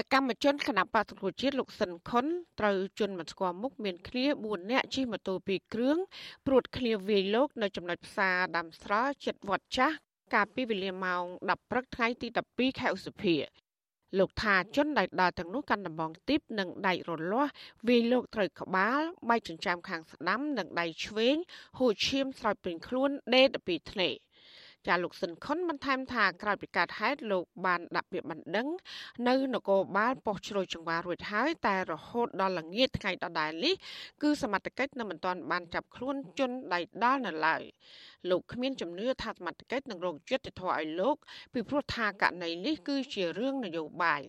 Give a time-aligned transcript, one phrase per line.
[0.00, 2.26] សកម្មជនគណៈបកសង្គ្រោះជាតិលោកសិនខុន
[2.60, 5.98] ត្រូវជន់មិនស្គាល់មុខមានគ្នា4នាក់ជិះម៉ូតូ2គ្រឿង
[6.46, 9.96] ព្រួតគ្នាវាយលោកនៅចំណុចផ្សារដាំស្រល់ជិតវត្តចាស់
[10.34, 13.36] កាលពីវេលាម៉ោង10ព្រឹកថ្ងៃទី12ខែឧសភា
[14.18, 17.52] លោកថាជនដែលដើរទាំងនោះកាន់ដំបងទីបនិងដៃរលាស់
[17.88, 21.36] វាយលោកត្រូវក្បាលបែកចិញ្ចាមខាងស្ដាំនិងដៃឆ្វេង
[21.78, 24.10] ហូរឈាមស្រោចពេញខ្លួនដេកទៅពីធ្នេ
[24.86, 28.68] ចាលោកស៊ិនខុនបានថែមថាក្រោយពីកើតហេតុលោកបានដាក់ពាក្យបណ្ដឹង
[29.28, 33.74] នៅនគរបាលប៉ុស្តិ៍ជ្រោយចង្វារួចហើយតែរហូតដល់ល្ងាចថ្ងៃដដែលនេះ
[34.22, 37.62] គឺសមត្ថកិច្ចនៅមិនទាន់បានចាប់ខ្លួនជនដៃដល់នៅឡើយ
[38.30, 41.16] លោកគ្មានជំនឿថាសមត្ថកិច្ចនឹងរកយុត្តិធម៌ឲ្យលោក
[41.52, 44.22] ពីព្រោះថាករណីនេះគឺជារឿងនយោបាយ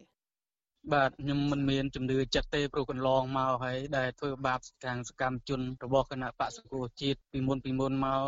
[0.93, 8.23] បាទខ្ញុំមិនមានជំនឿចិត្តទេព្រោះកន្លងមកហើយដែលធ្វើបាបខាងសកម្មជនរបស់គណៈបកសង្គ្រោះជាតិពីមុនពីមុនមក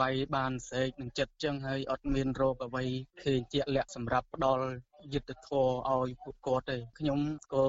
[0.00, 2.84] វាយបានស្រែកនឹងចិត្តចឹងហើយអត់មានរោគអ្វី
[3.22, 4.64] ឃើញជាក់លាក់សម្រាប់ផ្ដល់
[5.12, 7.18] យុទ្ធធរឲ្យពួកគាត់ទេខ្ញុំ
[7.54, 7.66] ក៏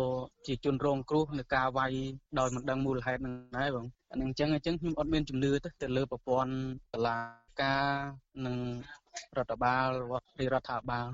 [0.48, 1.94] ជាជនរងគ្រោះនៃការវាយ
[2.40, 6.52] ដោយមិនដឹងមូលហេតុនឹងដែរបងអានឹងចឹងអញ្ចឹងខ្ញុំអត់មានជំនឿទេទៅលើប្រព័ន្ធ
[6.94, 7.18] តឡា
[7.62, 7.86] ការ
[8.46, 8.56] និង
[9.38, 9.88] រដ្ឋបាល
[10.54, 11.08] រដ្ឋាភិបាល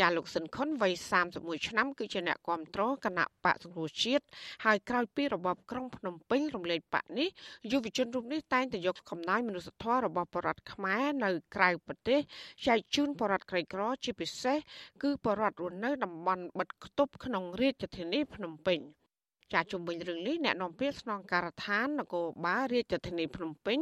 [0.00, 0.92] ចាលោកស៊ិនខុនវ័យ
[1.30, 4.24] 31ឆ្នាំគឺជាអ្នកគ្រប់គ្រងគណៈបកសង្គ្រោះជាតិ
[4.64, 7.28] ហើយក្រោយពីរបបក្រុងភ្នំពេញរំលែកបកនេះ
[7.72, 12.20] យុវជនរូបនេះតែងតែយកកំណើញមនុស្សធម៌របស់បរដ្ឋខ្មែរនៅក្រៅប្រទេស
[12.66, 14.58] ចែកជូនបរដ្ឋក្រីក្រ ជាពិសេស
[15.02, 18.80] គឺបរដ្ឋរស់នៅតំបន់បិទគប់ក្នុងរាជធានីភ្នំពេញ។
[19.52, 23.78] ចាជំវិញរឿងនេះអ្នកនាំពាក្យស្នងការដ្ឋាននគរបាលរាជធានីភ្នំពេញ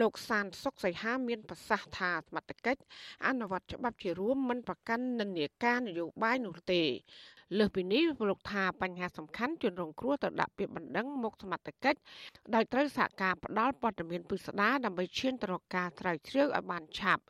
[0.00, 2.82] លោកសានសុកសីហាមានប្រសាសន៍ថាសមត្ថកិច្ច
[3.26, 6.82] អនុវត្តច្បាប់ជារួមមិនប្រកាន់និន្នាការនយោបាយនោះទេ
[7.58, 11.98] លើសពីនេះលោកថាបញ្ហាសំខាន់ជនរងគ្រោះទៅដាក់ពាក្យបណ្ដឹងមុខសមត្ថកិច្ច
[12.54, 17.24] ដោយត្រូវសហការផ្ដាល់ព័ត៌មានពិស្ដារដើម្បីឈានទៅរកការស្រាវជ្រាវឲ្យបានឆាប់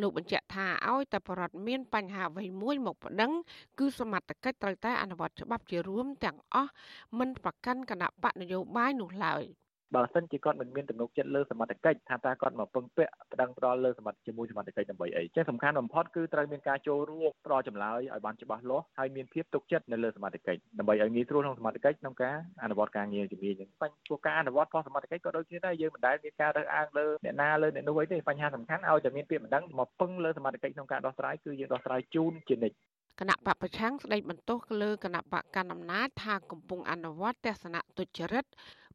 [0.00, 3.32] លោកបញ្ជាក់ថាឲ្យតែបរដ្ឋមានបញ្ហាអ្វីមួយមកប្តឹង
[3.78, 6.72] គឺសមត្ថកិច្ចត្រូវតែអនុវត្តច្បាប់ជារួមទាំងអស់
[7.18, 9.44] មិនប្រកាន់គណៈបកនយោបាយនោះឡើយ។
[9.94, 32.76] បើសិនជាគាត់មិនមានទំនុកចិត្តលើសមត្ថកិច្ចថាតើគាត់មកពឹងពាក់ប្តឹងផ្ដាល់លើសមត្ថជាមួយសមត្ថកិច្ចដើម្បីអីចឹងសំខាន់បំផុតគឺត្រូវមានការចូលរួមផ្ដល់ចម្លើយឲ្យបានច្បាស់លាស់ហើយមានភាពទុកចិត្តនៅលើសមត្ថកិច្ចដើម្បីឲ្យងាយស្រួលក្នុងសមត្ថកិច្ចក្នុងការអនុវត្តការងារជំនាញចឹងបញ្ហាការអនុវត្តរបស់សមត្ថកិច្ចក៏ដូចគ្នាដែរយើងមិនដែលមានការរើសអើងលើអ្នកណាលើអ្នកនោះអីទេបញ្ហាសំខាន់ឲ្យតែមានពាក្យបណ្ដឹងមកពឹងលើសមត្ថកិច្ចក្នុងការដោះស្រាយគឺយើងដោះស្រាយជូនជានិច្ច
[33.20, 38.44] គណៈបពប្រឆាំងស្ដីបន្ទោសលើគណៈបកកណ្ដាលអំណាចថាកំពុងអនុវត្តទស្សនៈទុច្ចរិត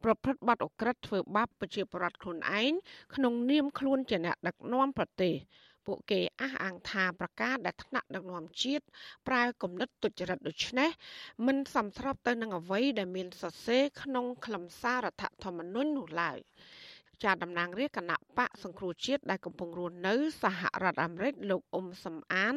[0.03, 2.71] ប្រព្រឹត្តបទអក្រិតធ្វើបាបប្រជាពលរដ្ឋខ្លួនឯង
[3.15, 5.33] ក្នុងនាមខ្លួនជាអ្នកដឹកនាំប្រទេស
[5.85, 8.85] ពួកគេអះអាងថាប្រកាសដែលថ្នាក់ដឹកនាំជាតិ
[9.27, 10.89] ប្រើគំនិតទុច្ចរិតដូចនេះ
[11.47, 16.39] មិនសមស្របទៅនឹងអ្វីដែលមានសរសេរក្នុងខ្លឹមសាររដ្ឋធម្មនុញ្ញនោះឡើយ
[17.25, 22.55] ចាតំណាងរាជគណៈបកសង្គ្រោះជាតិដែលកំពុងរស់នៅ សហរដ្ឋអាមេរិកលោកអ៊ុំសំអាន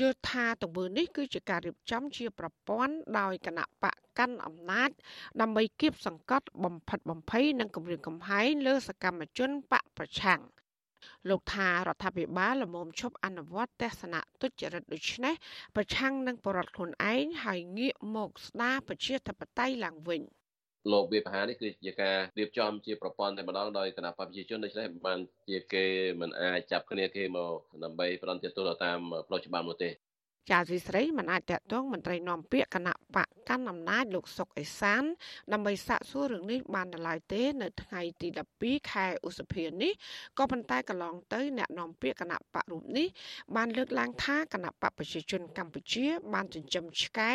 [0.00, 4.90] យល់ថាទង្វើនេះគឺជាការរៀបចំជាប្រព័ន្ធដោយគណៈបកកាន់អំណាច
[5.40, 10.40] ដើម្បីគៀបសង្កត់បំផិតបំភ័យនិងគម្រាមកំហែងលើសកម្មជនបកប្រឆាំង
[11.28, 15.34] លោកថារដ្ឋាភិបាលលមុំឈប់អនុវត្តទស្សនៈទុច្ចរិតដូចនេះ
[15.76, 20.22] ប្រឆាំងនឹងបរដ្ឋខ្លួនឯងហើយងាកមកស្ដារប្រជាធិបតេយ្យឡើងវិញ។
[20.92, 25.18] លោកវាបហានេះគឺជាការរៀបចំជាប្រព័ន្ធតែម្ដងដោយគណៈបព្វជិជនដូច្នេះបាន
[25.48, 25.84] ជាគេ
[26.20, 27.52] មិនអាចចាប់គ្នាគេមក
[27.84, 29.90] ដើម្បីផ្ដន់ទោសតាមផ្លូវច្បាប់នោះទេ
[30.50, 35.02] ចាស៊ីស្រីមិនអាចតតងមន្ត្រីនាំពាក្យគណៈបកកាន់អំណាចលោកសុកអេសាន
[35.52, 38.28] ដើម្បីសាកសួររឿងនេះបាននៅឡើយទេ នៅថ្ងៃទី
[38.60, 39.92] 12ខែឧសភានេះ
[40.38, 43.06] ក៏ប៉ុន្តែកន្លងទៅអ្នកនាំពាក្យគណៈបករូបនេះ
[43.56, 47.32] បានលើកឡើងថាគណៈបកប្រជាជនកម្ពុជា បានចិញ្ចឹមឆ្កែ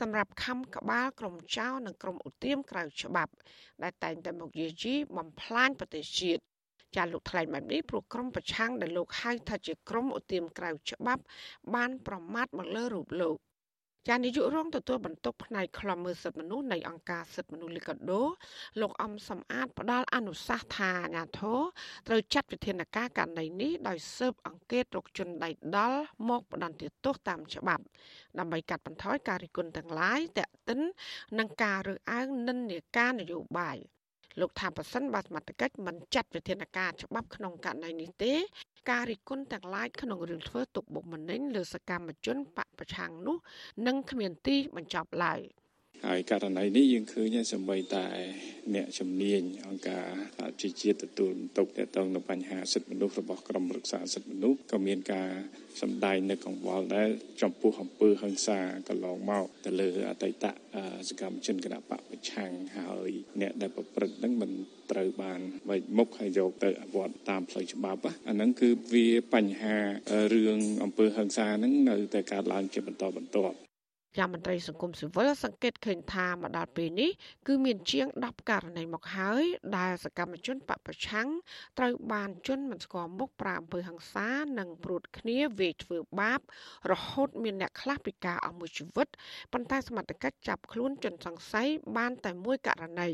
[0.00, 3.32] សម្រាប់ខំក្បាលក្រុមចៅនិងក្រុមឧទាមក្រៅច្បាប់
[3.82, 6.53] ដែលតែងតែមកយាយីបំផ្លាញប្រទេសជាតិ
[6.96, 11.22] ចាលោកថ្លែងបែបនេះព្រោះក្រុមប្រឆាំងដែលលោកហៅថាជាក្រុមឧទាមក្រៅច្បាប់
[11.74, 13.38] បានប្រមាថមកលើរូបលោក
[14.08, 18.22] ចានាយករងទទួលបន្ទុកផ្នែកខ្លំមើលសិទ្ធិមនុស្សនៃអង្គការសិទ្ធិមនុស្សលីកាដូ
[18.80, 21.60] លោកអំសំអាតផ្ដល់អនុសាសន៍ថាអាញាធរ
[22.08, 27.84] ត្រូវចាត់វិធានការករណីនេះដោយស៊ើបអង្កេតរកជនដៃដល់មកផ្ដន្ទាទោសតាមច្បាប់
[28.38, 30.80] ដើម្បីកាត់បន្ថយការរិះគន់ទាំងឡាយតាក់ទិន
[31.38, 33.78] នឹងការរើសអើងនិន្នាការនយោបាយ
[34.40, 38.32] លោកថាប្រសិនបើសមត្ថកិច្ចមិនចាត់វិធានការច្បាប់ក្នុងករណីនេះទេ
[38.90, 43.36] ការរិះគន់ទាំងឡាយក្នុងរឿងធ្វើទុកបុកម្នេញលើសកម្មជនបពប្រឆាំងនោះ
[43.86, 45.40] នឹងគ្មានទីបញ្ចប់ឡើយ។
[46.08, 48.06] ហើយករណីនេះយើងឃើញសម្បីតែ
[48.74, 50.06] អ្នកជំនាញអង្គការ
[50.60, 55.30] ជាជាតិទទួលបន្ទុកទាក់ទងនឹងបញ្ហាសិទ្ធិមនុស្សរបស់ក្រមរក្សាសិទ្ធិមនុស្សក៏មានការ
[55.82, 57.08] សម្ដែងនៅកង្វល់ដែរ
[57.42, 60.44] ចំពោះអំពើហិង្សាកន្លងមកទៅលើអតីត
[61.08, 63.10] សកម្មជនគណបកប្រឆាំងហើយ
[63.40, 64.50] អ្នកដែលប្រព្រឹត្តនឹងមិន
[64.90, 65.40] ត្រូវបាន
[65.70, 69.76] វិមុខហើយយកទៅអវត្តតាមផ្លូវច្បាប់អាហ្នឹងគឺវាបញ្ហា
[70.34, 73.56] រឿងអំពើហិង្សាហ្នឹងនៅតែកើតឡើងជាបន្តបន្ទាប់
[74.18, 77.10] យ៉ាងមន្ត្រីសង្គមស៊ីវិលសង្កេតឃើញថាមកដល់ពេលនេះ
[77.46, 79.42] គឺមានជាង10ករណីមកហើយ
[79.78, 81.28] ដែលសកម្មជនបពប្រឆាំង
[81.78, 84.28] ត្រូវបានជន់មិនស្គាល់មុខប្រាអំពើហិង្សា
[84.58, 86.40] និងព្រួតគ្នាវាយធ្វើបាប
[86.92, 89.08] រហូតមានអ្នកខ្លះពិការអស់មួយជីវិត
[89.52, 93.10] ប៉ុន្តែសមត្ថកិច្ចចាប់ខ្លួនជនសង្ស័យបានតែមួយករណី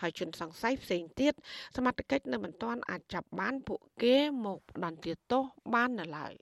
[0.00, 1.32] ហើយជនសង្ស័យផ្សេងទៀត
[1.76, 5.42] សមត្ថកិច្ចនៅមិនទាន់អាចចាប់បានពួកគេមកផ្ដន្ទាទោស
[5.74, 6.34] បាននៅឡើយ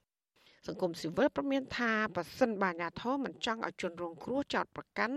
[0.67, 5.17] សង្គមស៊ីវិលប្រមានថាប្រសិនបាអាញាធមមិនចង់ឲ្យជនរងគ្រោះចោតប្រកាន់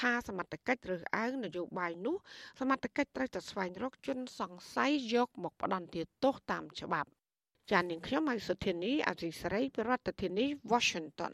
[0.00, 2.16] ថាសមត្ថកិច្ចរើសអើងនយោបាយនោះ
[2.60, 7.10] សមត្ថកិច្ចត្រូវតែស្វែងរកជនសង្ស័យយកមកផ្ដន្ទាទោសតាមច្បាប់
[7.70, 11.32] ចាននាងខ្ញុំហៃសុធានីអសីស្រីប្រធានាធិបតី Washington